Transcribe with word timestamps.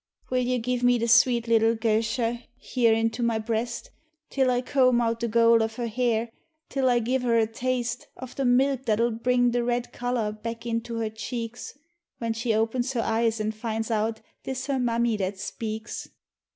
Will 0.31 0.41
you 0.41 0.57
give 0.57 0.81
me 0.81 0.97
the 0.97 1.07
sweet 1.07 1.47
little 1.47 1.75
girsha 1.75 2.43
here 2.57 2.91
into 2.91 3.21
my 3.21 3.37
breast 3.37 3.91
Till 4.31 4.49
I 4.49 4.61
comb 4.63 4.99
out 4.99 5.19
the 5.19 5.27
gold 5.27 5.61
of 5.61 5.75
her 5.75 5.85
hair, 5.85 6.31
till 6.69 6.89
I 6.89 6.97
give 6.97 7.21
her 7.21 7.37
a 7.37 7.45
taste 7.45 7.57
88 7.57 7.67
MAURY'S 7.67 7.89
VISION 7.91 8.07
Of 8.31 8.35
the 8.37 8.45
milk 8.45 8.85
that'll 8.87 9.11
bring 9.11 9.51
the 9.51 9.63
red 9.63 9.93
colour 9.93 10.31
back 10.31 10.65
into 10.65 10.95
her 10.95 11.11
cheeks 11.11 11.77
When 12.17 12.33
she 12.33 12.51
opens 12.51 12.93
her 12.93 13.01
eyes 13.01 13.39
an' 13.39 13.51
finds 13.51 13.91
out 13.91 14.21
'tis 14.43 14.65
her 14.65 14.79
mammy 14.79 15.17
that 15.17 15.37
speaks 15.37 16.09